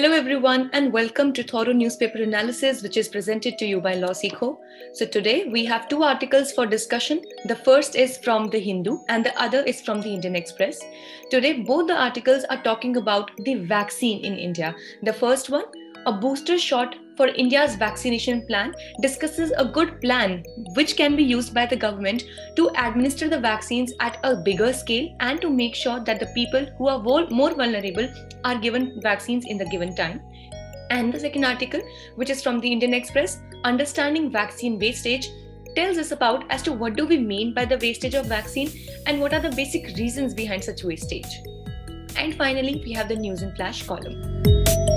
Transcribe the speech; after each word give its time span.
Hello, 0.00 0.16
everyone, 0.16 0.70
and 0.72 0.94
welcome 0.94 1.30
to 1.34 1.42
Thorough 1.42 1.74
Newspaper 1.74 2.22
Analysis, 2.22 2.82
which 2.82 2.96
is 2.96 3.06
presented 3.06 3.58
to 3.58 3.66
you 3.66 3.82
by 3.82 3.96
LawSikho. 3.96 4.56
So, 4.94 5.04
today 5.04 5.44
we 5.44 5.66
have 5.66 5.90
two 5.90 6.02
articles 6.02 6.52
for 6.52 6.64
discussion. 6.64 7.20
The 7.44 7.56
first 7.56 7.96
is 7.96 8.16
from 8.16 8.48
The 8.48 8.58
Hindu, 8.58 9.00
and 9.10 9.26
the 9.26 9.38
other 9.38 9.60
is 9.60 9.82
from 9.82 10.00
the 10.00 10.08
Indian 10.08 10.36
Express. 10.36 10.80
Today, 11.30 11.60
both 11.60 11.86
the 11.86 12.00
articles 12.02 12.44
are 12.44 12.62
talking 12.62 12.96
about 12.96 13.30
the 13.44 13.56
vaccine 13.56 14.24
in 14.24 14.38
India. 14.38 14.74
The 15.02 15.12
first 15.12 15.50
one, 15.50 15.66
a 16.06 16.12
booster 16.14 16.56
shot 16.56 16.96
for 17.20 17.28
India's 17.40 17.74
vaccination 17.74 18.46
plan 18.46 18.74
discusses 19.02 19.52
a 19.58 19.64
good 19.66 20.00
plan 20.00 20.42
which 20.74 20.96
can 20.96 21.16
be 21.16 21.22
used 21.22 21.52
by 21.52 21.66
the 21.66 21.76
government 21.76 22.24
to 22.56 22.70
administer 22.82 23.28
the 23.28 23.38
vaccines 23.38 23.92
at 24.00 24.16
a 24.24 24.34
bigger 24.34 24.72
scale 24.72 25.14
and 25.20 25.38
to 25.42 25.50
make 25.50 25.74
sure 25.74 26.00
that 26.00 26.18
the 26.18 26.30
people 26.34 26.64
who 26.78 26.88
are 26.88 26.98
more 27.28 27.52
vulnerable 27.54 28.08
are 28.46 28.56
given 28.58 28.98
vaccines 29.02 29.44
in 29.44 29.58
the 29.58 29.66
given 29.66 29.94
time. 29.94 30.22
And 30.88 31.12
the 31.12 31.20
second 31.20 31.44
article, 31.44 31.82
which 32.14 32.30
is 32.30 32.42
from 32.42 32.58
the 32.58 32.72
Indian 32.72 32.94
Express, 32.94 33.42
Understanding 33.64 34.32
Vaccine 34.32 34.78
Wastage, 34.78 35.28
tells 35.76 35.98
us 35.98 36.12
about 36.12 36.50
as 36.50 36.62
to 36.62 36.72
what 36.72 36.96
do 36.96 37.04
we 37.04 37.18
mean 37.18 37.52
by 37.52 37.66
the 37.66 37.76
wastage 37.82 38.14
of 38.14 38.24
vaccine 38.24 38.72
and 39.04 39.20
what 39.20 39.34
are 39.34 39.40
the 39.40 39.54
basic 39.54 39.94
reasons 39.98 40.32
behind 40.32 40.64
such 40.64 40.84
wastage. 40.84 41.42
And 42.16 42.34
finally, 42.34 42.82
we 42.82 42.92
have 42.94 43.08
the 43.08 43.16
news 43.16 43.42
in 43.42 43.54
flash 43.56 43.86
column. 43.86 44.89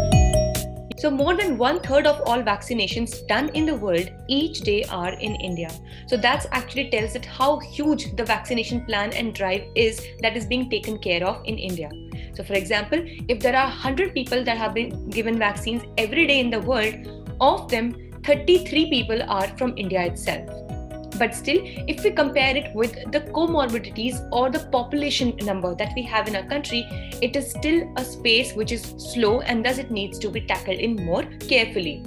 So, 0.97 1.09
more 1.09 1.35
than 1.35 1.57
one 1.57 1.79
third 1.81 2.05
of 2.05 2.21
all 2.25 2.43
vaccinations 2.43 3.27
done 3.27 3.49
in 3.49 3.65
the 3.65 3.75
world 3.75 4.09
each 4.27 4.61
day 4.61 4.83
are 4.85 5.13
in 5.13 5.35
India. 5.35 5.69
So, 6.07 6.17
that 6.17 6.45
actually 6.51 6.89
tells 6.89 7.15
it 7.15 7.25
how 7.25 7.59
huge 7.59 8.15
the 8.15 8.23
vaccination 8.23 8.85
plan 8.85 9.13
and 9.13 9.33
drive 9.33 9.63
is 9.75 10.05
that 10.21 10.37
is 10.37 10.45
being 10.45 10.69
taken 10.69 10.99
care 10.99 11.25
of 11.25 11.43
in 11.45 11.57
India. 11.57 11.89
So, 12.35 12.43
for 12.43 12.53
example, 12.53 13.03
if 13.27 13.39
there 13.39 13.55
are 13.55 13.67
100 13.67 14.13
people 14.13 14.43
that 14.43 14.57
have 14.57 14.73
been 14.73 15.09
given 15.09 15.37
vaccines 15.37 15.83
every 15.97 16.27
day 16.27 16.39
in 16.39 16.49
the 16.49 16.61
world, 16.61 17.23
of 17.41 17.69
them, 17.69 18.11
33 18.23 18.89
people 18.89 19.21
are 19.23 19.47
from 19.57 19.77
India 19.77 20.05
itself. 20.05 20.72
But 21.17 21.35
still, 21.35 21.59
if 21.87 22.03
we 22.03 22.11
compare 22.11 22.55
it 22.55 22.73
with 22.73 22.93
the 23.11 23.21
comorbidities 23.21 24.27
or 24.31 24.49
the 24.49 24.59
population 24.71 25.35
number 25.37 25.75
that 25.75 25.93
we 25.95 26.03
have 26.03 26.27
in 26.27 26.35
our 26.35 26.47
country, 26.47 26.85
it 27.21 27.35
is 27.35 27.51
still 27.51 27.91
a 27.97 28.03
space 28.03 28.53
which 28.53 28.71
is 28.71 28.81
slow 28.97 29.41
and 29.41 29.65
thus 29.65 29.77
it 29.77 29.91
needs 29.91 30.19
to 30.19 30.29
be 30.29 30.41
tackled 30.41 30.77
in 30.77 30.95
more 30.95 31.23
carefully. 31.47 32.03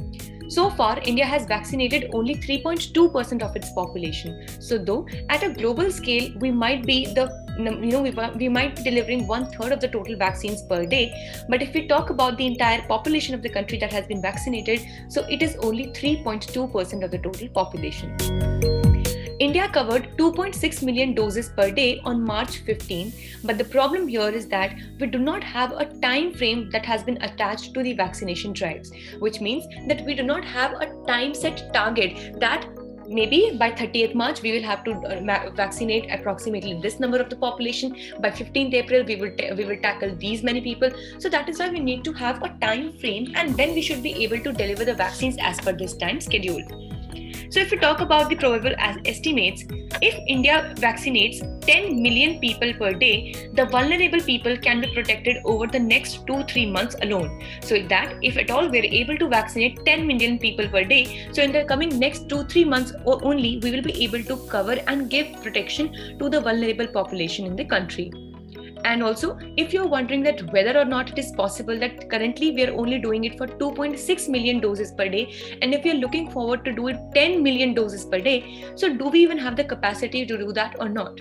So 0.49 0.71
far, 0.71 1.01
India 1.05 1.25
has 1.25 1.45
vaccinated 1.45 2.11
only 2.12 2.37
3.2% 2.37 3.43
of 3.43 3.57
its 3.57 3.73
population. 3.73 4.47
So, 4.61 4.79
though 4.79 5.07
at 5.29 5.43
a 5.43 5.51
global 5.51 5.91
scale, 5.91 6.33
we 6.39 6.53
might 6.53 6.87
be 6.87 7.07
the 7.07 7.47
you 7.59 7.65
know 7.65 8.03
we, 8.03 8.11
we 8.37 8.49
might 8.49 8.77
be 8.77 8.83
delivering 8.83 9.27
one 9.27 9.47
third 9.47 9.73
of 9.73 9.81
the 9.81 9.89
total 9.89 10.15
vaccines 10.17 10.62
per 10.62 10.84
day 10.84 11.11
but 11.49 11.62
if 11.62 11.73
we 11.73 11.87
talk 11.87 12.11
about 12.11 12.37
the 12.37 12.47
entire 12.47 12.83
population 12.87 13.34
of 13.34 13.43
the 13.43 13.49
country 13.49 13.79
that 13.79 13.91
has 13.91 14.07
been 14.07 14.21
vaccinated 14.21 14.87
so 15.09 15.25
it 15.31 15.43
is 15.43 15.57
only 15.62 15.87
3.2% 15.87 17.03
of 17.03 17.11
the 17.11 17.19
total 17.19 17.49
population 17.49 18.76
India 19.39 19.69
covered 19.69 20.17
2.6 20.17 20.83
million 20.83 21.12
doses 21.12 21.51
per 21.51 21.70
day 21.70 22.01
on 22.06 22.25
March 22.25 22.59
15, 22.61 23.12
but 23.45 23.59
the 23.59 23.65
problem 23.65 24.09
here 24.09 24.31
is 24.31 24.47
that 24.48 24.75
we 24.98 25.06
do 25.06 25.19
not 25.19 25.45
have 25.45 25.73
a 25.73 25.84
time 26.01 26.33
frame 26.33 26.70
that 26.70 26.87
has 26.87 27.03
been 27.03 27.20
attached 27.23 27.75
to 27.75 27.83
the 27.83 27.93
vaccination 27.93 28.55
drives, 28.55 28.91
which 29.19 29.43
means 29.43 29.67
that 29.89 30.06
we 30.06 30.15
do 30.15 30.23
not 30.23 30.43
have 30.43 30.73
a 30.81 30.87
time 31.06 31.34
set 31.34 31.70
target 31.75 32.41
that 32.41 32.67
maybe 33.09 33.55
by 33.59 33.70
30th 33.70 34.15
march 34.15 34.41
we 34.41 34.53
will 34.53 34.62
have 34.62 34.83
to 34.84 34.93
uh, 34.93 35.50
vaccinate 35.55 36.11
approximately 36.11 36.81
this 36.81 36.98
number 36.98 37.19
of 37.19 37.28
the 37.28 37.37
population. 37.37 37.95
By 38.21 38.31
15th 38.31 38.73
april 38.73 39.05
we 39.05 39.17
will 39.17 39.37
ta- 39.37 39.55
we 39.55 39.67
will 39.67 39.78
tackle 39.83 40.17
these 40.17 40.43
many 40.43 40.62
people. 40.62 40.91
So 41.19 41.28
that 41.28 41.47
is 41.50 41.59
why 41.59 41.69
we 41.69 41.81
need 41.81 42.05
to 42.05 42.12
have 42.15 42.43
a 42.43 42.48
time 42.61 42.98
frame 42.98 43.33
and 43.37 43.55
then 43.55 43.75
we 43.75 43.83
should 43.83 44.03
be 44.03 44.25
able 44.25 44.41
to 44.41 44.53
deliver 44.53 44.87
the 44.87 44.95
vaccines 44.95 45.37
as 45.39 45.61
per 45.61 45.73
this 45.73 45.95
time 45.95 46.23
schedule 46.23 46.96
so, 47.51 47.61
if 47.61 47.71
we 47.71 47.79
talk 47.79 48.01
about 48.01 48.29
the 48.29 48.37
probable 48.37 48.75
estimates, 49.05 49.65
if 50.03 50.15
India 50.27 50.75
vaccinates 50.77 51.41
10 51.67 52.03
million 52.03 52.41
people 52.41 52.73
per 52.75 52.93
day, 52.93 53.51
the 53.55 53.67
vulnerable 53.67 54.21
people 54.21 54.57
can 54.57 54.81
be 54.81 54.93
protected 54.93 55.39
over 55.45 55.67
the 55.67 55.79
next 55.79 56.27
2 56.27 56.43
3 56.45 56.67
months 56.67 56.97
alone. 57.03 57.43
So, 57.62 57.83
that 57.95 58.15
if 58.23 58.37
at 58.37 58.51
all 58.51 58.69
we're 58.69 58.85
able 58.85 59.17
to 59.19 59.29
vaccinate 59.29 59.85
10 59.85 60.06
million 60.06 60.39
people 60.39 60.69
per 60.69 60.85
day, 60.85 61.29
so 61.33 61.43
in 61.43 61.53
the 61.53 61.65
coming 61.65 61.99
next 61.99 62.29
2 62.29 62.45
3 62.45 62.65
months 62.65 62.93
only, 63.06 63.59
we 63.62 63.71
will 63.71 63.83
be 63.83 64.05
able 64.05 64.23
to 64.25 64.37
cover 64.49 64.79
and 64.87 65.11
give 65.11 65.41
protection 65.43 66.19
to 66.19 66.29
the 66.29 66.41
vulnerable 66.41 66.87
population 66.87 67.47
in 67.47 67.56
the 67.56 67.65
country. 67.65 68.11
And 68.87 69.03
also, 69.03 69.37
if 69.57 69.73
you're 69.73 69.89
wondering 69.89 70.23
that 70.23 70.41
whether 70.53 70.79
or 70.79 70.85
not 70.85 71.11
it 71.11 71.19
is 71.19 71.33
possible 71.33 71.77
that 71.81 72.09
currently 72.09 72.53
we 72.53 72.65
are 72.65 72.73
only 72.73 73.01
doing 73.01 73.25
it 73.25 73.37
for 73.37 73.49
2.6 73.49 74.29
million 74.29 74.61
doses 74.61 74.93
per 74.93 75.09
day, 75.09 75.25
and 75.61 75.75
if 75.75 75.85
you're 75.85 76.03
looking 76.03 76.31
forward 76.31 76.65
to 76.67 76.73
do 76.73 76.87
it 76.87 76.97
10 77.13 77.43
million 77.43 77.75
doses 77.75 78.05
per 78.05 78.21
day, 78.21 78.65
so 78.77 78.95
do 78.95 79.09
we 79.09 79.19
even 79.19 79.39
have 79.39 79.57
the 79.57 79.65
capacity 79.65 80.25
to 80.25 80.39
do 80.39 80.53
that 80.53 80.77
or 80.79 80.89
not? 80.89 81.19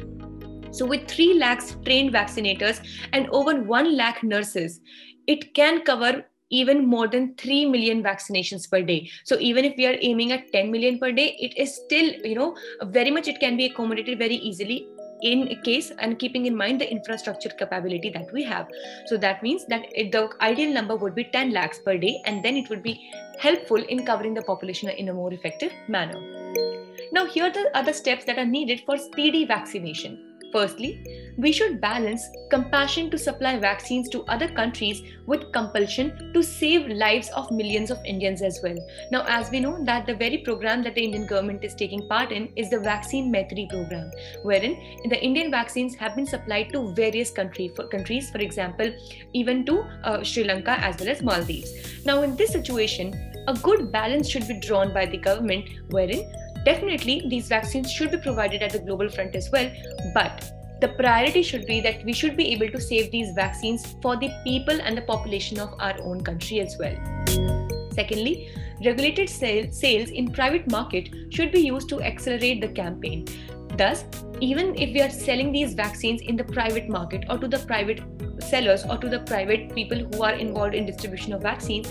So, 0.70 0.86
with 0.86 1.08
3 1.08 1.40
lakhs 1.40 1.76
trained 1.84 2.14
vaccinators 2.14 2.86
and 3.14 3.28
over 3.30 3.60
1 3.60 3.98
lakh 3.98 4.24
nurses, 4.24 4.80
it 5.26 5.56
can 5.56 5.82
cover 5.82 6.24
even 6.52 6.86
more 6.86 7.08
than 7.08 7.34
3 7.36 7.66
million 7.72 8.04
vaccinations 8.04 8.70
per 8.70 8.82
day 8.90 9.10
so 9.24 9.38
even 9.40 9.66
if 9.66 9.74
we 9.78 9.88
are 9.88 9.96
aiming 10.10 10.32
at 10.32 10.52
10 10.52 10.72
million 10.72 11.00
per 11.00 11.12
day 11.12 11.36
it 11.40 11.58
is 11.58 11.74
still 11.76 12.12
you 12.24 12.36
know 12.36 12.56
very 12.98 13.10
much 13.10 13.28
it 13.28 13.40
can 13.40 13.58
be 13.58 13.66
accommodated 13.66 14.20
very 14.20 14.36
easily 14.36 14.88
in 15.26 15.60
case 15.64 15.92
and 16.00 16.20
keeping 16.20 16.46
in 16.46 16.56
mind 16.56 16.80
the 16.80 16.90
infrastructure 16.90 17.50
capability 17.50 18.12
that 18.12 18.32
we 18.32 18.44
have. 18.44 18.68
So 19.08 19.18
that 19.18 19.42
means 19.42 19.66
that 19.68 19.86
it, 19.92 20.12
the 20.12 20.30
ideal 20.40 20.72
number 20.72 20.96
would 20.96 21.16
be 21.16 21.24
10 21.24 21.52
lakhs 21.52 21.80
per 21.80 21.98
day 21.98 22.22
and 22.26 22.46
then 22.46 22.56
it 22.56 22.70
would 22.70 22.84
be 22.84 23.12
helpful 23.40 23.84
in 23.96 24.06
covering 24.06 24.36
the 24.36 24.44
population 24.44 24.90
in 24.90 25.10
a 25.10 25.14
more 25.14 25.34
effective 25.34 25.72
manner. 25.88 26.20
Now 27.12 27.26
here 27.26 27.46
are 27.46 27.52
the 27.52 27.72
other 27.74 27.94
steps 27.94 28.26
that 28.26 28.38
are 28.38 28.46
needed 28.46 28.84
for 28.86 28.98
speedy 28.98 29.46
vaccination 29.46 30.35
Firstly, 30.56 31.34
we 31.38 31.52
should 31.52 31.82
balance 31.82 32.24
compassion 32.50 33.10
to 33.12 33.18
supply 33.18 33.58
vaccines 33.60 34.08
to 34.12 34.24
other 34.36 34.48
countries 34.48 35.02
with 35.26 35.52
compulsion 35.52 36.32
to 36.34 36.42
save 36.42 36.88
lives 36.88 37.30
of 37.32 37.52
millions 37.52 37.92
of 37.92 37.98
Indians 38.06 38.42
as 38.42 38.62
well. 38.64 38.78
Now, 39.12 39.26
as 39.28 39.52
we 39.52 39.60
know 39.60 39.84
that 39.84 40.06
the 40.06 40.16
very 40.16 40.38
program 40.38 40.82
that 40.84 40.96
the 40.96 41.04
Indian 41.04 41.26
government 41.26 41.66
is 41.66 41.76
taking 41.76 42.08
part 42.08 42.32
in 42.32 42.54
is 42.56 42.70
the 42.70 42.80
Vaccine 42.80 43.34
Maitri 43.34 43.68
program, 43.70 44.10
wherein 44.44 44.80
the 45.10 45.22
Indian 45.22 45.52
vaccines 45.52 45.94
have 45.96 46.16
been 46.16 46.26
supplied 46.26 46.72
to 46.72 46.94
various 46.94 47.32
country, 47.32 47.70
for 47.76 47.90
countries, 47.90 48.30
for 48.30 48.38
example, 48.38 48.90
even 49.34 49.66
to 49.66 49.82
uh, 50.06 50.24
Sri 50.24 50.46
Lanka 50.46 50.80
as 50.80 50.98
well 51.02 51.10
as 51.10 51.22
Maldives. 51.22 51.74
Now, 52.06 52.22
in 52.22 52.38
this 52.38 52.54
situation, 52.54 53.14
a 53.50 53.54
good 53.56 53.92
balance 53.92 54.30
should 54.30 54.48
be 54.48 54.58
drawn 54.62 54.94
by 54.94 55.06
the 55.06 55.18
government, 55.18 55.70
wherein 55.90 56.24
Definitely, 56.66 57.28
these 57.30 57.48
vaccines 57.48 57.92
should 57.92 58.10
be 58.10 58.18
provided 58.18 58.64
at 58.64 58.72
the 58.72 58.80
global 58.80 59.08
front 59.08 59.36
as 59.36 59.52
well, 59.52 59.72
but 60.16 60.52
the 60.82 60.88
priority 60.90 61.44
should 61.44 61.68
be 61.68 61.80
that 61.82 62.04
we 62.04 62.12
should 62.12 62.36
be 62.36 62.52
able 62.54 62.70
to 62.70 62.82
save 62.82 63.12
these 63.12 63.32
vaccines 63.34 63.96
for 64.02 64.18
the 64.18 64.32
people 64.44 64.82
and 64.82 64.98
the 64.98 65.04
population 65.04 65.60
of 65.60 65.74
our 65.80 65.96
own 66.02 66.24
country 66.24 66.60
as 66.62 66.76
well. 66.80 66.96
Secondly, 67.92 68.50
regulated 68.84 69.30
sales 69.30 70.10
in 70.10 70.32
private 70.32 70.70
market 70.72 71.10
should 71.30 71.52
be 71.52 71.60
used 71.60 71.88
to 71.90 72.02
accelerate 72.02 72.62
the 72.62 72.68
campaign. 72.68 73.26
Thus, 73.78 74.04
even 74.42 74.76
if 74.76 74.92
we 74.92 75.02
are 75.02 75.10
selling 75.10 75.52
these 75.52 75.76
vaccines 75.76 76.22
in 76.22 76.36
the 76.36 76.44
private 76.44 76.90
market 76.90 77.26
or 77.30 77.38
to 77.38 77.48
the 77.48 77.60
private 77.60 78.02
sellers 78.56 78.86
or 78.90 78.98
to 78.98 79.10
the 79.16 79.22
private 79.32 79.74
people 79.76 80.06
who 80.12 80.24
are 80.24 80.36
involved 80.48 80.76
in 80.76 80.86
distribution 80.86 81.34
of 81.34 81.42
vaccines 81.42 81.88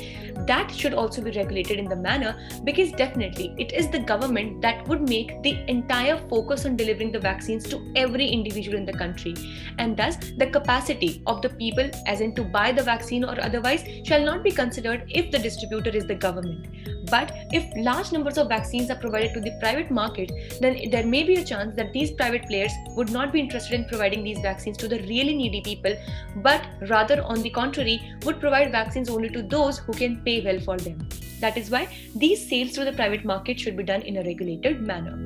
that 0.46 0.70
should 0.70 0.94
also 0.94 1.22
be 1.22 1.30
regulated 1.30 1.78
in 1.78 1.86
the 1.86 1.96
manner 1.96 2.36
because 2.64 2.92
definitely 2.92 3.54
it 3.58 3.72
is 3.72 3.88
the 3.88 3.98
government 3.98 4.60
that 4.60 4.86
would 4.88 5.08
make 5.08 5.42
the 5.42 5.54
entire 5.68 6.16
focus 6.28 6.66
on 6.66 6.76
delivering 6.76 7.12
the 7.12 7.18
vaccines 7.18 7.64
to 7.64 7.80
every 7.96 8.26
individual 8.26 8.76
in 8.76 8.84
the 8.84 8.92
country. 8.92 9.34
And 9.78 9.96
thus 9.96 10.16
the 10.38 10.46
capacity 10.46 11.22
of 11.26 11.42
the 11.42 11.48
people 11.48 11.90
as 12.06 12.20
in 12.20 12.34
to 12.34 12.44
buy 12.44 12.72
the 12.72 12.82
vaccine 12.82 13.24
or 13.24 13.40
otherwise 13.40 13.84
shall 14.04 14.24
not 14.24 14.42
be 14.42 14.50
considered 14.50 15.04
if 15.08 15.30
the 15.30 15.38
distributor 15.38 15.90
is 15.90 16.06
the 16.06 16.14
government. 16.14 16.66
But 17.10 17.32
if 17.52 17.64
large 17.76 18.12
numbers 18.12 18.38
of 18.38 18.48
vaccines 18.48 18.90
are 18.90 18.96
provided 18.96 19.34
to 19.34 19.40
the 19.40 19.56
private 19.60 19.90
market 19.90 20.32
then 20.60 20.78
there 20.90 21.06
may 21.06 21.22
be 21.22 21.36
a 21.36 21.44
chance 21.44 21.74
that 21.76 21.92
these 21.92 22.10
private 22.10 22.46
players 22.46 22.72
would 22.96 23.10
not 23.10 23.32
be 23.32 23.40
interested 23.40 23.74
in 23.74 23.84
providing 23.86 24.24
these 24.24 24.38
vaccines 24.38 24.76
to 24.78 24.88
the 24.88 25.00
really 25.00 25.34
needy 25.34 25.60
people 25.62 25.94
but 26.36 26.53
rather, 26.88 27.22
on 27.22 27.42
the 27.42 27.50
contrary, 27.50 28.00
would 28.24 28.40
provide 28.40 28.72
vaccines 28.72 29.08
only 29.08 29.28
to 29.30 29.42
those 29.42 29.78
who 29.78 29.92
can 29.92 30.22
pay 30.24 30.44
well 30.44 30.60
for 30.60 30.76
them. 30.76 30.98
That 31.40 31.56
is 31.56 31.70
why 31.70 31.88
these 32.14 32.48
sales 32.48 32.72
through 32.72 32.86
the 32.86 32.92
private 32.92 33.24
market 33.24 33.60
should 33.60 33.76
be 33.76 33.82
done 33.82 34.02
in 34.02 34.16
a 34.16 34.22
regulated 34.22 34.80
manner. 34.86 35.16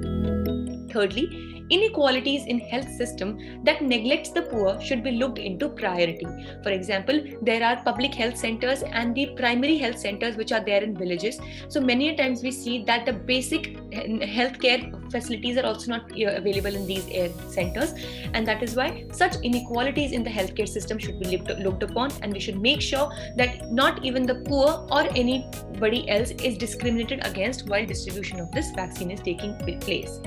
Thirdly, 0.92 1.57
inequalities 1.70 2.46
in 2.46 2.58
health 2.58 2.90
system 2.90 3.62
that 3.64 3.82
neglects 3.82 4.30
the 4.30 4.42
poor 4.42 4.80
should 4.80 5.02
be 5.02 5.12
looked 5.12 5.38
into 5.38 5.68
priority. 5.68 6.26
For 6.62 6.70
example, 6.70 7.22
there 7.42 7.64
are 7.64 7.82
public 7.82 8.14
health 8.14 8.36
centers 8.36 8.82
and 8.82 9.14
the 9.14 9.26
primary 9.36 9.78
health 9.78 9.98
centers 9.98 10.36
which 10.36 10.52
are 10.52 10.64
there 10.64 10.82
in 10.82 10.96
villages. 10.96 11.38
So 11.68 11.80
many 11.80 12.16
times 12.16 12.42
we 12.42 12.50
see 12.50 12.84
that 12.84 13.06
the 13.06 13.12
basic 13.12 13.76
healthcare 13.92 15.10
facilities 15.10 15.56
are 15.56 15.66
also 15.66 15.92
not 15.92 16.12
uh, 16.12 16.36
available 16.36 16.74
in 16.74 16.86
these 16.86 17.04
centers 17.52 17.94
and 18.34 18.46
that 18.46 18.62
is 18.62 18.76
why 18.76 19.04
such 19.12 19.36
inequalities 19.42 20.12
in 20.12 20.22
the 20.22 20.30
healthcare 20.30 20.68
system 20.68 20.98
should 20.98 21.18
be 21.18 21.36
looked 21.36 21.82
upon 21.82 22.10
and 22.22 22.32
we 22.32 22.40
should 22.40 22.60
make 22.60 22.80
sure 22.80 23.10
that 23.36 23.72
not 23.72 24.04
even 24.04 24.26
the 24.26 24.36
poor 24.46 24.86
or 24.90 25.02
anybody 25.16 26.08
else 26.08 26.30
is 26.30 26.58
discriminated 26.58 27.24
against 27.24 27.68
while 27.68 27.86
distribution 27.86 28.40
of 28.40 28.50
this 28.52 28.70
vaccine 28.72 29.10
is 29.10 29.20
taking 29.20 29.56
place 29.80 30.20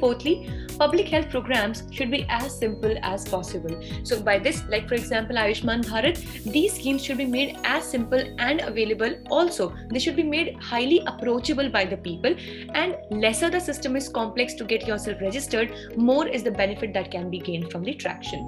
Fourthly, 0.00 0.50
public 0.78 1.08
health 1.08 1.30
programs 1.30 1.84
should 1.90 2.10
be 2.10 2.26
as 2.28 2.58
simple 2.58 2.94
as 3.02 3.28
possible. 3.28 3.80
So, 4.02 4.20
by 4.20 4.38
this, 4.38 4.62
like 4.68 4.88
for 4.88 4.94
example, 4.94 5.36
Ayushman 5.36 5.84
Bharat, 5.84 6.16
these 6.44 6.74
schemes 6.74 7.04
should 7.04 7.18
be 7.18 7.26
made 7.26 7.56
as 7.64 7.84
simple 7.84 8.22
and 8.38 8.60
available. 8.60 9.14
Also, 9.30 9.74
they 9.90 9.98
should 9.98 10.16
be 10.16 10.22
made 10.22 10.56
highly 10.60 11.02
approachable 11.06 11.68
by 11.68 11.84
the 11.84 11.96
people, 11.96 12.34
and 12.74 12.96
lesser 13.10 13.50
the 13.50 13.60
system 13.60 13.96
is 13.96 14.08
complex 14.08 14.54
to 14.54 14.64
get 14.64 14.86
yourself 14.86 15.20
registered, 15.20 15.72
more 15.96 16.26
is 16.26 16.42
the 16.42 16.50
benefit 16.50 16.92
that 16.94 17.10
can 17.10 17.30
be 17.30 17.38
gained 17.38 17.70
from 17.70 17.84
the 17.84 17.94
traction. 17.94 18.40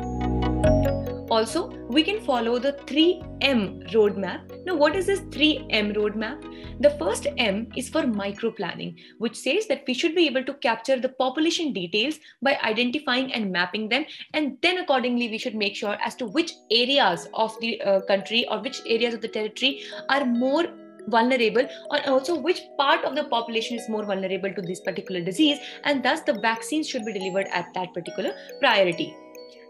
Also, 1.29 1.69
we 1.89 2.03
can 2.03 2.21
follow 2.21 2.59
the 2.59 2.73
3M 2.73 3.91
roadmap. 3.91 4.56
Now, 4.67 4.75
what 4.75 4.97
is 4.97 5.07
this 5.07 5.21
3M 5.21 5.95
roadmap? 5.95 6.43
The 6.81 6.91
first 6.99 7.29
M 7.39 7.69
is 7.77 7.89
for 7.89 8.05
micro 8.05 8.51
planning, 8.51 8.97
which 9.19 9.37
says 9.37 9.69
that 9.69 9.85
we 9.87 9.95
should 9.95 10.17
be 10.17 10.27
able 10.27 10.43
to 10.43 10.55
capture 10.55 10.99
the 10.99 11.11
population 11.11 11.73
details 11.73 12.19
by 12.43 12.59
identifying 12.65 13.33
and 13.33 13.53
mapping 13.53 13.89
them. 13.89 14.07
And 14.35 14.59
then, 14.63 14.79
accordingly, 14.79 15.29
we 15.29 15.39
should 15.39 15.55
make 15.55 15.77
sure 15.77 15.97
as 16.05 16.17
to 16.17 16.27
which 16.27 16.53
areas 16.73 17.29
of 17.35 17.55
the 17.61 17.81
uh, 17.81 18.01
country 18.09 18.45
or 18.49 18.61
which 18.61 18.81
areas 18.89 19.15
of 19.15 19.21
the 19.21 19.29
territory 19.29 19.85
are 20.09 20.25
more 20.25 20.67
vulnerable 21.07 21.69
or 21.91 22.05
also 22.09 22.37
which 22.37 22.63
part 22.77 23.05
of 23.05 23.15
the 23.15 23.23
population 23.25 23.79
is 23.79 23.89
more 23.89 24.05
vulnerable 24.05 24.53
to 24.53 24.63
this 24.63 24.81
particular 24.81 25.21
disease 25.21 25.61
and 25.85 26.03
thus 26.03 26.23
the 26.23 26.33
vaccines 26.41 26.89
should 26.89 27.05
be 27.05 27.13
delivered 27.13 27.47
at 27.53 27.73
that 27.75 27.95
particular 27.95 28.35
priority 28.59 29.15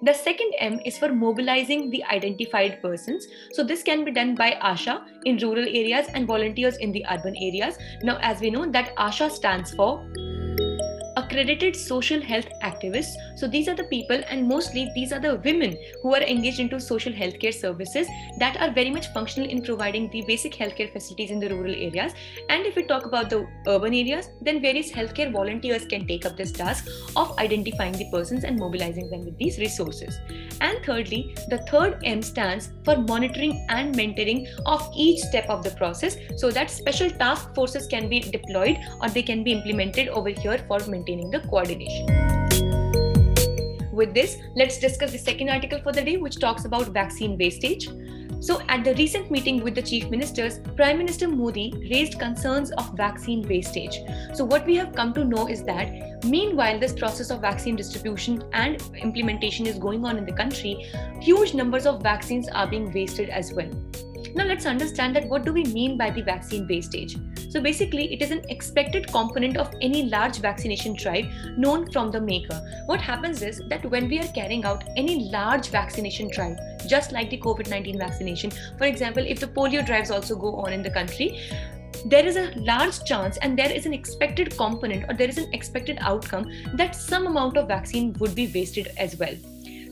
the 0.02 0.12
second 0.12 0.52
M 0.58 0.80
is 0.84 0.98
for 0.98 1.12
mobilizing 1.12 1.90
the 1.90 2.04
identified 2.04 2.82
persons. 2.82 3.26
So 3.52 3.64
this 3.64 3.82
can 3.82 4.04
be 4.04 4.12
done 4.12 4.34
by 4.34 4.58
ASHA 4.62 5.02
in 5.24 5.38
rural 5.38 5.64
areas 5.64 6.08
and 6.12 6.26
volunteers 6.26 6.76
in 6.76 6.92
the 6.92 7.04
urban 7.10 7.34
areas. 7.36 7.78
Now, 8.02 8.18
as 8.20 8.40
we 8.40 8.50
know 8.50 8.66
that 8.66 8.94
ASHA 8.96 9.30
stands 9.30 9.74
for 9.74 10.06
accredited 11.26 11.76
social 11.76 12.20
health 12.20 12.48
activists. 12.62 13.14
So 13.36 13.46
these 13.46 13.68
are 13.68 13.74
the 13.74 13.84
people, 13.84 14.20
and 14.28 14.48
mostly 14.48 14.90
these 14.94 15.12
are 15.12 15.20
the 15.20 15.36
women 15.44 15.76
who 16.02 16.14
are 16.14 16.22
engaged 16.22 16.60
into 16.60 16.80
social 16.80 17.12
healthcare 17.12 17.54
services 17.54 18.06
that 18.38 18.60
are 18.60 18.72
very 18.72 18.90
much 18.90 19.08
functional 19.12 19.48
in 19.48 19.62
providing 19.62 20.08
the 20.10 20.22
basic 20.26 20.52
healthcare 20.52 20.92
facilities 20.92 21.30
in 21.30 21.40
the 21.40 21.48
rural 21.48 21.74
areas. 21.74 22.12
And 22.48 22.66
if 22.66 22.76
we 22.76 22.84
talk 22.84 23.06
about 23.06 23.30
the 23.30 23.46
urban 23.66 23.94
areas, 23.94 24.30
then 24.40 24.62
various 24.62 24.90
healthcare 24.90 25.32
volunteers 25.32 25.84
can 25.86 26.06
take 26.06 26.26
up 26.26 26.36
this 26.36 26.52
task 26.52 26.88
of 27.16 27.36
identifying 27.38 27.92
the 27.92 28.08
persons 28.10 28.44
and 28.44 28.58
mobilizing 28.58 29.10
them 29.10 29.24
with 29.24 29.36
these 29.38 29.58
resources. 29.58 30.18
And 30.60 30.84
thirdly, 30.84 31.34
the 31.48 31.58
third 31.70 32.00
M 32.04 32.22
stands 32.22 32.70
for 32.84 32.96
monitoring 32.96 33.66
and 33.68 33.94
mentoring 33.94 34.46
of 34.64 34.88
each 34.96 35.20
step 35.20 35.48
of 35.48 35.62
the 35.64 35.70
process 35.72 36.16
so 36.36 36.50
that 36.50 36.70
special 36.70 37.10
task 37.10 37.54
forces 37.54 37.86
can 37.86 38.08
be 38.08 38.20
deployed 38.20 38.78
or 39.00 39.08
they 39.08 39.22
can 39.22 39.42
be 39.42 39.52
implemented 39.52 40.08
over 40.08 40.28
here 40.28 40.58
for 40.68 40.78
maintaining 40.88 41.15
the 41.24 41.40
coordination. 41.40 42.06
With 43.92 44.12
this, 44.12 44.36
let's 44.54 44.78
discuss 44.78 45.12
the 45.12 45.18
second 45.18 45.48
article 45.48 45.80
for 45.80 45.90
the 45.90 46.02
day, 46.02 46.18
which 46.18 46.38
talks 46.38 46.66
about 46.66 46.88
vaccine 46.88 47.38
wastage. 47.38 47.88
So, 48.40 48.60
at 48.68 48.84
the 48.84 48.94
recent 48.94 49.30
meeting 49.30 49.62
with 49.62 49.74
the 49.74 49.80
chief 49.80 50.10
ministers, 50.10 50.58
Prime 50.76 50.98
Minister 50.98 51.26
Modi 51.26 51.72
raised 51.90 52.18
concerns 52.18 52.70
of 52.72 52.94
vaccine 52.94 53.48
wastage. 53.48 54.00
So, 54.34 54.44
what 54.44 54.66
we 54.66 54.76
have 54.76 54.94
come 54.94 55.14
to 55.14 55.24
know 55.24 55.48
is 55.48 55.62
that 55.62 56.24
meanwhile, 56.24 56.78
this 56.78 56.92
process 56.92 57.30
of 57.30 57.40
vaccine 57.40 57.74
distribution 57.74 58.44
and 58.52 58.82
implementation 59.00 59.66
is 59.66 59.78
going 59.78 60.04
on 60.04 60.18
in 60.18 60.26
the 60.26 60.32
country, 60.32 60.86
huge 61.20 61.54
numbers 61.54 61.86
of 61.86 62.02
vaccines 62.02 62.48
are 62.48 62.66
being 62.66 62.92
wasted 62.92 63.30
as 63.30 63.54
well. 63.54 63.70
Now, 64.36 64.44
let's 64.44 64.66
understand 64.66 65.16
that 65.16 65.26
what 65.30 65.46
do 65.46 65.52
we 65.54 65.64
mean 65.64 65.96
by 65.96 66.10
the 66.10 66.20
vaccine 66.20 66.68
wastage? 66.68 67.16
So 67.48 67.58
basically, 67.58 68.12
it 68.12 68.20
is 68.20 68.30
an 68.30 68.44
expected 68.50 69.10
component 69.10 69.56
of 69.56 69.72
any 69.80 70.02
large 70.10 70.40
vaccination 70.40 70.94
drive 70.94 71.24
known 71.56 71.90
from 71.90 72.10
the 72.10 72.20
maker. 72.20 72.60
What 72.84 73.00
happens 73.00 73.40
is 73.40 73.62
that 73.70 73.90
when 73.90 74.08
we 74.10 74.18
are 74.18 74.28
carrying 74.34 74.66
out 74.66 74.84
any 74.94 75.30
large 75.30 75.68
vaccination 75.68 76.28
drive, 76.30 76.58
just 76.86 77.12
like 77.12 77.30
the 77.30 77.38
COVID 77.38 77.70
19 77.70 77.98
vaccination, 77.98 78.50
for 78.76 78.84
example, 78.84 79.24
if 79.26 79.40
the 79.40 79.46
polio 79.46 79.86
drives 79.86 80.10
also 80.10 80.36
go 80.36 80.54
on 80.56 80.74
in 80.74 80.82
the 80.82 80.90
country, 80.90 81.40
there 82.04 82.26
is 82.26 82.36
a 82.36 82.52
large 82.56 83.02
chance 83.04 83.38
and 83.38 83.58
there 83.58 83.72
is 83.72 83.86
an 83.86 83.94
expected 83.94 84.54
component 84.54 85.10
or 85.10 85.14
there 85.14 85.30
is 85.30 85.38
an 85.38 85.50
expected 85.54 85.96
outcome 86.02 86.52
that 86.74 86.94
some 86.94 87.26
amount 87.26 87.56
of 87.56 87.68
vaccine 87.68 88.12
would 88.20 88.34
be 88.34 88.48
wasted 88.48 88.88
as 88.98 89.16
well. 89.16 89.34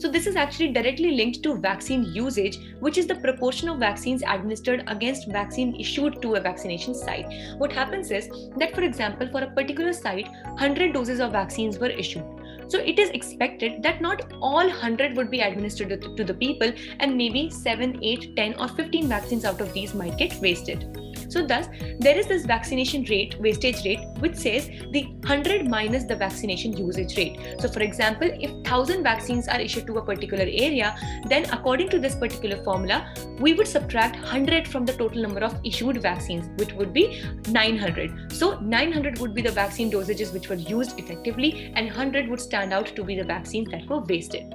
So, 0.05 0.11
this 0.11 0.27
is 0.27 0.37
actually 0.37 0.71
directly 0.71 1.12
linked 1.12 1.43
to 1.45 1.56
vaccine 1.56 2.03
usage, 2.15 2.59
which 2.81 2.99
is 2.99 3.06
the 3.06 3.15
proportion 3.15 3.71
of 3.71 3.79
vaccines 3.79 4.23
administered 4.23 4.85
against 4.87 5.29
vaccine 5.29 5.75
issued 5.81 6.21
to 6.21 6.35
a 6.35 6.41
vaccination 6.43 6.95
site. 6.95 7.25
What 7.56 7.73
happens 7.73 8.11
is 8.11 8.29
that, 8.59 8.75
for 8.75 8.83
example, 8.83 9.27
for 9.33 9.43
a 9.43 9.51
particular 9.51 9.95
site, 9.95 10.29
100 10.29 10.93
doses 10.93 11.21
of 11.21 11.33
vaccines 11.33 11.79
were 11.79 11.89
issued. 11.89 12.23
So 12.69 12.81
it 12.81 12.99
is 12.99 13.09
expected 13.11 13.83
that 13.83 14.03
not 14.03 14.31
all 14.43 14.67
100 14.67 15.17
would 15.17 15.31
be 15.31 15.41
administered 15.41 16.03
to 16.19 16.23
the 16.23 16.35
people, 16.35 16.71
and 17.00 17.17
maybe 17.17 17.49
7, 17.49 17.99
8, 18.05 18.37
10, 18.37 18.61
or 18.61 18.69
15 18.69 19.09
vaccines 19.09 19.47
out 19.47 19.62
of 19.62 19.73
these 19.73 19.95
might 19.95 20.19
get 20.19 20.39
wasted. 20.43 21.00
So 21.29 21.47
thus, 21.47 21.67
there 21.99 22.19
is 22.19 22.26
this 22.26 22.44
vaccination 22.44 23.05
rate, 23.05 23.38
wastage 23.41 23.85
rate, 23.85 24.00
which 24.19 24.37
says 24.37 24.69
the 24.93 25.05
100 25.21 25.69
minus 25.69 26.05
the 26.05 26.17
vaccination 26.17 26.76
usage 26.76 27.17
rate. 27.17 27.38
So 27.59 27.69
for 27.69 27.81
example, 27.81 28.31
if 28.41 28.50
1000 28.50 29.03
vaccines 29.03 29.49
are 29.49 29.61
issued 29.61 29.87
to 29.87 29.99
a 29.99 30.05
particular 30.05 30.44
area, 30.44 30.97
then 31.29 31.44
according 31.53 31.88
to 31.91 31.99
this 31.99 32.15
particular 32.15 32.62
formula, 32.65 33.15
we 33.38 33.55
would 33.55 33.69
subtract 33.69 34.17
100 34.17 34.69
from 34.69 34.85
the 34.85 34.93
total 34.93 35.23
number 35.23 35.41
of 35.41 35.59
issued 35.65 36.00
vaccines, 36.00 36.49
which 36.59 36.73
would 36.73 36.93
be 36.93 37.23
900. 37.49 38.32
So 38.32 38.59
900 38.61 39.19
would 39.19 39.35
be 39.35 39.43
the 39.43 39.53
vaccine 39.53 39.91
dosages 39.91 40.32
which 40.32 40.49
were 40.49 40.56
used 40.56 40.99
effectively, 40.99 41.73
and 41.75 41.87
100 41.87 42.29
would 42.29 42.41
stand 42.41 42.73
out 42.73 42.87
to 42.87 43.05
be 43.05 43.17
the 43.17 43.25
vaccines 43.25 43.71
that 43.71 43.87
were 43.88 44.00
wasted. 44.00 44.55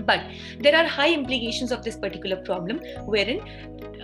But 0.00 0.22
there 0.60 0.76
are 0.76 0.86
high 0.86 1.12
implications 1.12 1.72
of 1.72 1.84
this 1.84 1.96
particular 1.96 2.36
problem, 2.36 2.80
wherein 3.06 3.40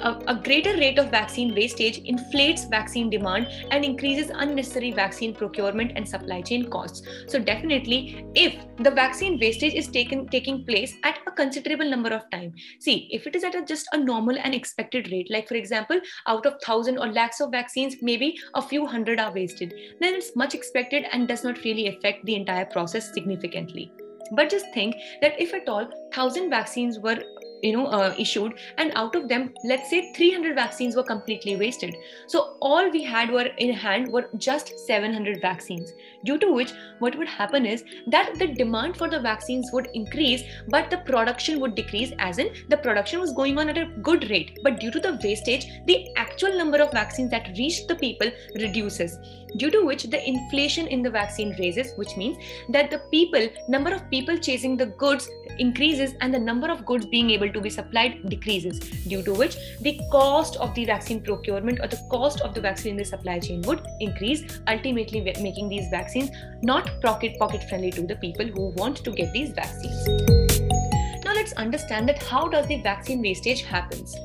a, 0.03 0.17
a, 0.29 0.35
greater 0.35 0.77
rate 0.77 0.99
of 0.99 1.11
vaccine 1.11 1.55
wastage 1.55 1.99
inflates 2.05 2.65
vaccine 2.65 3.11
demand 3.11 3.47
and 3.71 3.85
increases 3.85 4.31
unnecessary 4.35 4.93
vaccine 4.93 5.35
procurement 5.35 5.93
and 5.97 6.09
supply 6.09 6.41
chain 6.41 6.71
costs. 6.71 7.07
So 7.27 7.39
definitely, 7.39 8.25
if 8.35 8.55
the 8.79 8.91
vaccine 8.91 9.39
wastage 9.39 9.75
is 9.75 9.89
taken 9.89 10.27
taking 10.29 10.65
place 10.65 10.95
at 11.05 11.19
a 11.27 11.31
considerable 11.31 11.89
number 11.89 12.11
of 12.11 12.29
time, 12.31 12.55
see 12.79 13.09
if 13.11 13.27
it 13.27 13.37
is 13.37 13.45
at 13.45 13.55
a, 13.55 13.65
just 13.65 13.87
a 13.93 13.99
normal 13.99 14.39
and 14.39 14.55
expected 14.55 15.11
rate, 15.13 15.31
like 15.31 15.49
for 15.49 15.55
example, 15.55 16.01
out 16.27 16.47
of 16.47 16.61
thousand 16.65 16.99
or 16.99 17.13
lakhs 17.13 17.41
of 17.41 17.51
vaccines, 17.51 17.97
maybe 18.01 18.39
a 18.55 18.63
few 18.63 18.87
hundred 18.87 19.21
are 19.21 19.33
wasted, 19.33 19.75
then 20.01 20.15
it's 20.15 20.35
much 20.37 20.55
expected 20.55 21.05
and 21.13 21.29
does 21.29 21.45
not 21.45 21.63
really 21.65 21.89
affect 21.89 22.25
the 22.25 22.35
entire 22.35 22.65
process 22.67 23.13
significantly. 23.13 23.93
But 24.31 24.51
just 24.51 24.67
think 24.73 24.97
that 25.21 25.41
if 25.41 25.55
at 25.55 25.69
all 25.69 25.85
1000 25.85 26.51
vaccines 26.51 26.99
were 26.99 27.23
you 27.63 27.73
know 27.77 27.87
uh, 27.87 28.15
issued. 28.19 28.55
And 28.79 28.93
out 28.95 29.15
of 29.15 29.29
them 29.29 29.55
let's 29.65 29.91
say 29.91 30.13
300 30.15 30.55
vaccines 30.55 30.97
were 30.97 31.03
completely 31.03 31.57
wasted. 31.57 31.97
So 32.27 32.57
all 32.61 32.91
we 32.91 33.03
had 33.03 33.31
were 33.31 33.49
in 33.59 33.73
hand 33.73 34.13
were 34.13 34.29
just 34.37 34.79
700 34.87 35.41
vaccines 35.41 35.93
due 36.25 36.39
to 36.39 36.53
which 36.53 36.73
what 36.99 37.17
would 37.17 37.29
happen 37.29 37.65
is 37.67 37.85
that 38.07 38.39
the 38.39 38.47
demand 38.47 38.97
for 38.97 39.09
the 39.09 39.21
vaccines 39.21 39.71
would 39.73 39.89
increase 39.95 40.43
but 40.69 40.91
the 40.91 40.99
production 40.99 41.61
would 41.61 41.75
decrease 41.75 42.13
as 42.19 42.39
in 42.39 42.53
the 42.69 42.77
production 42.77 43.21
was 43.21 43.33
going 43.33 43.59
on 43.59 43.69
at 43.69 43.79
a 43.79 43.87
good 44.03 44.29
rate. 44.31 44.59
But 44.63 44.81
due 44.81 44.91
to 44.91 45.01
the 45.01 45.19
wastage 45.23 45.67
the 45.87 46.09
actual 46.17 46.57
number 46.57 46.79
of 46.79 46.93
vaccines 46.93 47.31
that 47.31 47.57
reached 47.57 47.89
the 47.89 47.97
people 47.97 48.31
reduces 48.55 49.19
due 49.57 49.71
to 49.71 49.85
which 49.85 50.05
the 50.05 50.29
inflation 50.29 50.87
in 50.87 51.03
the 51.03 51.11
vaccine 51.11 51.55
raises 51.59 51.93
which 51.97 52.17
means 52.17 52.37
that 52.69 52.91
the 52.91 52.99
people 53.11 53.49
number 53.69 53.93
of 53.93 54.09
people 54.11 54.37
chasing 54.39 54.77
the 54.77 54.87
goods 54.87 55.29
increases 55.59 56.15
and 56.21 56.33
the 56.33 56.39
number 56.39 56.71
of 56.71 56.85
goods 56.87 57.07
being 57.07 57.31
able 57.31 57.50
to 57.51 57.61
be 57.61 57.71
supplied 57.71 58.29
decreases 58.29 58.79
due 59.13 59.23
to 59.23 59.33
which 59.35 59.57
the 59.81 59.99
cost 60.11 60.57
of 60.57 60.75
the 60.75 60.85
vaccine 60.85 61.21
procurement 61.21 61.81
or 61.81 61.89
the 61.89 62.01
cost 62.11 62.41
of 62.41 62.55
the 62.55 62.61
vaccine 62.61 62.93
in 62.93 62.97
the 62.97 63.05
supply 63.05 63.39
chain 63.39 63.63
would 63.63 63.87
increase 64.01 64.61
ultimately 64.69 65.21
making 65.21 65.69
these 65.69 65.89
vaccines 65.91 66.31
not 66.63 67.01
pocket 67.01 67.39
pocket 67.39 67.69
friendly 67.69 67.91
to 67.91 68.07
the 68.07 68.17
people 68.17 68.47
who 68.47 68.69
want 68.77 68.97
to 68.99 69.11
get 69.11 69.33
these 69.33 69.51
vaccines. 69.51 70.09
Now 71.25 71.35
let's 71.35 71.53
understand 71.55 72.09
that 72.09 72.23
how 72.23 72.49
does 72.49 72.67
the 72.67 72.81
vaccine 72.83 73.23
wastage 73.23 73.63
happens. 73.63 74.17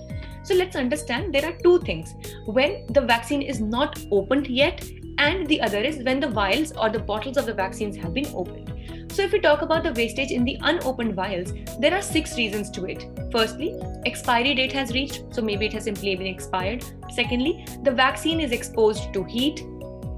So 0.44 0.53
let's 0.53 0.75
understand 0.75 1.34
there 1.34 1.46
are 1.46 1.58
two 1.63 1.79
things. 1.79 2.13
When 2.46 2.86
the 2.88 3.01
vaccine 3.01 3.41
is 3.41 3.60
not 3.60 4.00
opened 4.12 4.48
yet 4.48 4.88
and 5.17 5.48
the 5.48 5.62
other 5.62 5.79
is 5.79 6.03
when 6.03 6.20
the 6.20 6.27
vials 6.27 6.72
or 6.74 6.89
the 6.89 7.00
bottles 7.00 7.38
of 7.38 7.46
the 7.46 7.53
vaccines 7.53 7.96
have 7.98 8.13
been 8.13 8.27
opened 8.34 8.75
So, 9.15 9.22
if 9.22 9.31
we 9.31 9.39
talk 9.39 9.62
about 9.62 9.84
the 9.84 9.93
wastage 9.93 10.31
in 10.31 10.43
the 10.43 10.57
unopened 10.62 11.15
vials, 11.15 11.53
there 11.79 11.93
are 11.93 12.01
six 12.01 12.36
reasons 12.36 12.69
to 12.72 12.84
it. 12.84 13.05
Firstly, 13.31 13.74
expiry 14.05 14.53
date 14.53 14.74
has 14.74 14.91
reached, 14.91 15.24
so 15.34 15.41
maybe 15.41 15.67
it 15.67 15.72
has 15.72 15.86
simply 15.86 16.17
been 16.17 16.27
expired. 16.27 16.84
Secondly, 17.13 17.65
the 17.84 17.91
vaccine 17.91 18.41
is 18.41 18.51
exposed 18.51 19.13
to 19.13 19.24
heat. 19.24 19.63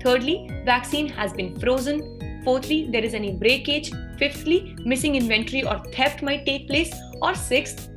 Thirdly, 0.02 0.50
vaccine 0.66 1.08
has 1.10 1.32
been 1.32 1.60
frozen. 1.60 2.42
Fourthly, 2.44 2.90
there 2.92 3.04
is 3.04 3.14
any 3.14 3.34
breakage. 3.34 3.92
Fifthly, 4.18 4.76
missing 4.84 5.14
inventory 5.14 5.64
or 5.64 5.78
theft 5.94 6.24
might 6.24 6.48
take 6.48 6.68
place. 6.68 6.92
Or 7.22 7.36
sixth, 7.36 7.90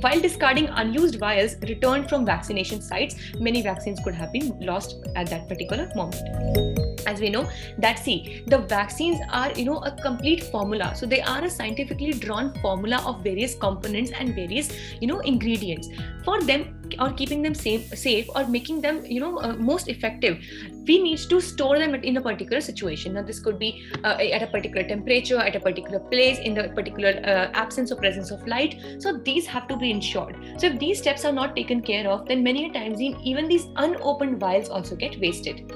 while 0.00 0.20
discarding 0.20 0.68
unused 0.68 1.18
vials 1.18 1.56
returned 1.62 2.08
from 2.08 2.24
vaccination 2.24 2.80
sites, 2.80 3.16
many 3.40 3.62
vaccines 3.62 3.98
could 4.04 4.14
have 4.14 4.32
been 4.32 4.56
lost 4.60 4.94
at 5.16 5.26
that 5.26 5.48
particular 5.48 5.90
moment 5.96 6.95
as 7.06 7.20
we 7.20 7.30
know 7.30 7.48
that 7.78 7.98
see 7.98 8.42
the 8.46 8.58
vaccines 8.58 9.18
are 9.30 9.52
you 9.52 9.64
know 9.64 9.78
a 9.78 9.92
complete 10.02 10.44
formula. 10.44 10.94
So 10.94 11.06
they 11.06 11.20
are 11.20 11.44
a 11.44 11.50
scientifically 11.50 12.12
drawn 12.12 12.52
formula 12.60 13.02
of 13.06 13.22
various 13.22 13.54
components 13.54 14.10
and 14.18 14.34
various 14.34 14.70
you 15.00 15.06
know 15.06 15.20
ingredients. 15.20 15.88
For 16.24 16.40
them 16.42 16.76
or 17.00 17.12
keeping 17.12 17.42
them 17.42 17.54
safe 17.54 17.86
safe 17.98 18.28
or 18.34 18.46
making 18.46 18.80
them 18.80 19.04
you 19.04 19.20
know 19.20 19.38
uh, 19.38 19.54
most 19.54 19.88
effective 19.88 20.38
we 20.86 21.02
need 21.02 21.18
to 21.18 21.40
store 21.40 21.78
them 21.78 21.94
in 21.94 22.16
a 22.16 22.20
particular 22.20 22.60
situation. 22.60 23.14
Now 23.14 23.22
this 23.22 23.40
could 23.40 23.58
be 23.58 23.84
uh, 24.04 24.16
at 24.20 24.42
a 24.42 24.46
particular 24.46 24.86
temperature 24.86 25.38
at 25.38 25.56
a 25.56 25.60
particular 25.60 25.98
place 25.98 26.38
in 26.38 26.54
the 26.54 26.68
particular 26.74 27.20
uh, 27.24 27.50
absence 27.54 27.90
or 27.90 27.96
presence 27.96 28.30
of 28.30 28.46
light. 28.46 28.76
So 28.98 29.18
these 29.18 29.46
have 29.46 29.66
to 29.68 29.76
be 29.76 29.90
ensured. 29.90 30.36
So 30.58 30.68
if 30.68 30.78
these 30.78 30.98
steps 30.98 31.24
are 31.24 31.32
not 31.32 31.56
taken 31.56 31.82
care 31.82 32.08
of 32.08 32.26
then 32.28 32.42
many 32.42 32.70
a 32.70 32.72
times 32.72 33.00
even 33.00 33.48
these 33.48 33.66
unopened 33.76 34.38
vials 34.38 34.68
also 34.68 34.96
get 34.96 35.18
wasted 35.20 35.72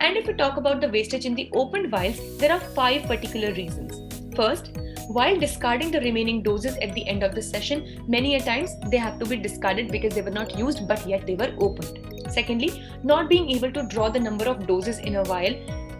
and 0.00 0.16
if 0.16 0.26
we 0.26 0.34
talk 0.34 0.56
about 0.56 0.80
the 0.80 0.88
wastage 0.88 1.24
in 1.24 1.34
the 1.34 1.48
opened 1.52 1.90
vials, 1.90 2.38
there 2.38 2.52
are 2.52 2.60
five 2.60 3.04
particular 3.04 3.52
reasons. 3.54 4.02
First, 4.34 4.72
while 5.08 5.38
discarding 5.38 5.90
the 5.90 6.00
remaining 6.00 6.42
doses 6.42 6.76
at 6.82 6.92
the 6.94 7.06
end 7.06 7.22
of 7.22 7.34
the 7.34 7.40
session, 7.40 8.04
many 8.08 8.34
a 8.34 8.40
times 8.40 8.70
they 8.90 8.96
have 8.96 9.18
to 9.20 9.26
be 9.26 9.36
discarded 9.36 9.90
because 9.90 10.14
they 10.14 10.22
were 10.22 10.30
not 10.30 10.58
used 10.58 10.86
but 10.86 11.06
yet 11.06 11.26
they 11.26 11.36
were 11.36 11.54
opened. 11.58 12.00
Secondly, 12.28 12.82
not 13.02 13.28
being 13.28 13.50
able 13.50 13.70
to 13.72 13.84
draw 13.84 14.08
the 14.10 14.20
number 14.20 14.44
of 14.46 14.66
doses 14.66 14.98
in 14.98 15.16
a 15.16 15.24
vial. 15.24 15.54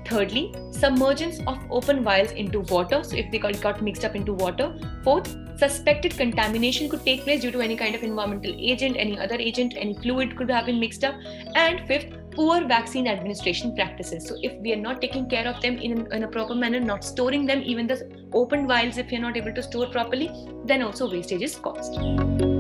Thirdly, 0.05 0.55
submergence 0.71 1.41
of 1.47 1.59
open 1.71 2.03
vials 2.05 2.33
into 2.33 2.61
water, 2.61 3.03
so 3.03 3.17
if 3.17 3.31
they 3.31 3.39
got, 3.39 3.61
got 3.61 3.83
mixed 3.83 4.05
up 4.05 4.15
into 4.15 4.33
water. 4.33 4.77
Fourth, 5.03 5.35
suspected 5.59 6.17
contamination 6.17 6.89
could 6.89 7.05
take 7.05 7.23
place 7.23 7.41
due 7.41 7.51
to 7.51 7.61
any 7.61 7.77
kind 7.77 7.95
of 7.95 8.03
environmental 8.03 8.55
agent, 8.57 8.97
any 8.99 9.19
other 9.19 9.37
agent, 9.37 9.75
any 9.77 9.95
fluid 9.95 10.37
could 10.37 10.51
have 10.51 10.67
been 10.67 10.79
mixed 10.79 11.03
up. 11.05 11.15
And 11.55 11.87
fifth, 11.87 12.13
poor 12.37 12.65
vaccine 12.69 13.09
administration 13.09 13.75
practices. 13.75 14.29
So, 14.29 14.37
if 14.43 14.61
we 14.61 14.73
are 14.75 14.83
not 14.89 15.01
taking 15.01 15.29
care 15.29 15.49
of 15.49 15.61
them 15.63 15.79
in, 15.79 16.07
in 16.13 16.23
a 16.23 16.29
proper 16.29 16.55
manner, 16.55 16.79
not 16.79 17.03
storing 17.03 17.47
them, 17.47 17.63
even 17.65 17.87
the 17.87 17.99
open 18.33 18.69
vials, 18.69 18.99
if 18.99 19.11
you're 19.11 19.21
not 19.21 19.37
able 19.37 19.55
to 19.55 19.63
store 19.63 19.87
properly, 19.87 20.31
then 20.65 20.83
also 20.83 21.11
wastage 21.11 21.43
is 21.43 21.57
caused. 21.57 22.56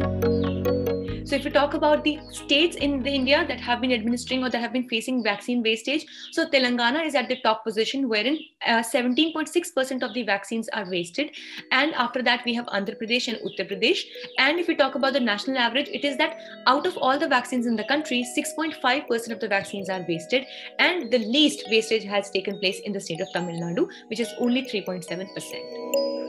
So 1.26 1.34
if 1.34 1.44
we 1.44 1.50
talk 1.50 1.74
about 1.74 2.04
the 2.04 2.20
states 2.30 2.76
in 2.76 3.02
the 3.02 3.10
India 3.10 3.44
that 3.48 3.58
have 3.58 3.80
been 3.80 3.90
administering 3.90 4.44
or 4.44 4.50
that 4.50 4.60
have 4.60 4.72
been 4.72 4.88
facing 4.88 5.24
vaccine 5.24 5.60
wastage, 5.60 6.06
so 6.30 6.48
Telangana 6.48 7.04
is 7.04 7.16
at 7.16 7.28
the 7.28 7.40
top 7.40 7.64
position 7.64 8.08
wherein 8.08 8.38
17.6% 8.64 10.02
uh, 10.02 10.06
of 10.06 10.14
the 10.14 10.22
vaccines 10.22 10.68
are 10.68 10.88
wasted. 10.88 11.32
And 11.72 11.94
after 11.94 12.22
that, 12.22 12.44
we 12.44 12.54
have 12.54 12.66
Andhra 12.66 12.94
Pradesh 12.96 13.26
and 13.26 13.38
Uttar 13.38 13.68
Pradesh. 13.68 14.04
And 14.38 14.60
if 14.60 14.68
we 14.68 14.76
talk 14.76 14.94
about 14.94 15.14
the 15.14 15.20
national 15.20 15.58
average, 15.58 15.88
it 15.88 16.04
is 16.04 16.16
that 16.18 16.38
out 16.68 16.86
of 16.86 16.96
all 16.96 17.18
the 17.18 17.26
vaccines 17.26 17.66
in 17.66 17.74
the 17.74 17.82
country, 17.82 18.24
6.5% 18.38 19.32
of 19.32 19.40
the 19.40 19.48
vaccines 19.48 19.90
are 19.90 20.06
wasted. 20.08 20.46
And 20.78 21.10
the 21.10 21.18
least 21.18 21.64
wastage 21.68 22.04
has 22.04 22.30
taken 22.30 22.60
place 22.60 22.78
in 22.84 22.92
the 22.92 23.00
state 23.00 23.20
of 23.20 23.26
Tamil 23.32 23.60
Nadu, 23.60 23.88
which 24.10 24.20
is 24.20 24.32
only 24.38 24.62
3.7%. 24.62 26.26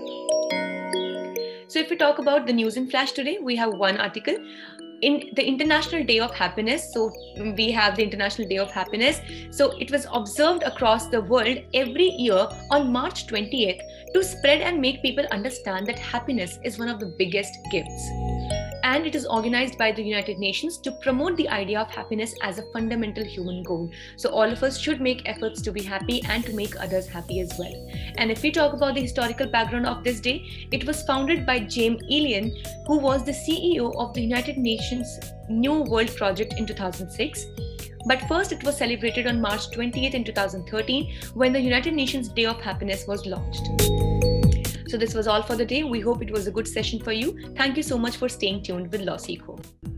So, 1.70 1.80
if 1.80 1.90
we 1.90 1.98
talk 1.98 2.18
about 2.18 2.48
the 2.48 2.54
news 2.54 2.78
in 2.78 2.90
flash 2.90 3.12
today, 3.12 3.40
we 3.42 3.54
have 3.58 3.74
one 3.74 3.98
article 3.98 4.38
in 5.02 5.32
the 5.36 5.46
international 5.46 6.04
day 6.04 6.20
of 6.20 6.34
happiness 6.34 6.92
so 6.94 7.12
we 7.58 7.72
have 7.72 7.96
the 7.96 8.04
international 8.04 8.48
day 8.48 8.58
of 8.58 8.72
happiness. 8.72 9.22
So 9.52 9.78
it 9.78 9.92
was 9.92 10.08
observed 10.12 10.64
across 10.64 11.08
the 11.08 11.22
world 11.22 11.60
every 11.74 12.10
year 12.10 12.48
on 12.72 12.92
march 12.92 13.28
20th 13.28 13.82
to 14.14 14.24
spread 14.24 14.62
and 14.62 14.82
make 14.82 15.02
people 15.02 15.26
understand 15.32 15.88
that 15.88 16.00
happiness 16.00 16.60
is 16.64 16.80
one 16.80 16.90
of 16.90 17.00
the 17.00 17.06
biggest 17.06 17.58
gifts 17.72 18.67
and 18.88 19.06
it 19.06 19.16
is 19.16 19.26
organized 19.26 19.78
by 19.78 19.92
the 19.92 20.02
United 20.02 20.40
Nations 20.40 20.78
to 20.78 20.92
promote 21.04 21.36
the 21.36 21.50
idea 21.50 21.80
of 21.80 21.90
happiness 21.90 22.34
as 22.42 22.58
a 22.58 22.68
fundamental 22.72 23.26
human 23.26 23.62
goal. 23.64 23.90
So, 24.16 24.30
all 24.30 24.50
of 24.50 24.64
us 24.64 24.78
should 24.80 25.02
make 25.02 25.28
efforts 25.28 25.62
to 25.64 25.74
be 25.74 25.84
happy 25.84 26.24
and 26.24 26.46
to 26.46 26.54
make 26.54 26.80
others 26.80 27.08
happy 27.08 27.42
as 27.42 27.54
well. 27.60 27.76
And 28.18 28.32
if 28.32 28.42
we 28.44 28.52
talk 28.52 28.74
about 28.74 28.96
the 28.96 29.02
historical 29.02 29.48
background 29.48 29.88
of 29.88 30.06
this 30.06 30.22
day, 30.22 30.68
it 30.72 30.88
was 30.88 31.04
founded 31.04 31.46
by 31.46 31.60
James 31.60 32.02
Illien, 32.04 32.50
who 32.88 32.98
was 32.98 33.26
the 33.26 33.34
CEO 33.34 33.94
of 33.98 34.14
the 34.14 34.22
United 34.22 34.58
Nations 34.58 35.20
New 35.50 35.82
World 35.82 36.16
Project 36.16 36.54
in 36.54 36.66
2006. 36.66 37.46
But 38.06 38.22
first, 38.30 38.54
it 38.54 38.64
was 38.64 38.78
celebrated 38.78 39.28
on 39.28 39.42
March 39.42 39.70
28 39.72 40.14
in 40.14 40.24
2013 40.24 41.14
when 41.34 41.52
the 41.52 41.60
United 41.60 41.94
Nations 41.94 42.30
Day 42.30 42.46
of 42.46 42.62
Happiness 42.62 43.06
was 43.06 43.26
launched. 43.26 44.37
So, 44.88 44.98
this 44.98 45.14
was 45.14 45.28
all 45.28 45.44
for 45.44 45.56
the 45.56 45.66
day. 45.66 45.84
We 45.84 46.00
hope 46.00 46.22
it 46.22 46.32
was 46.32 46.48
a 46.48 46.52
good 46.52 46.68
session 46.68 47.00
for 47.00 47.12
you. 47.12 47.54
Thank 47.56 47.78
you 47.78 47.84
so 47.84 47.98
much 47.98 48.18
for 48.18 48.30
staying 48.30 48.64
tuned 48.64 48.92
with 48.92 49.02
LawSikho. 49.02 49.97